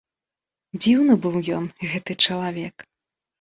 [0.81, 2.75] Дзіўны быў ён, гэты чалавек.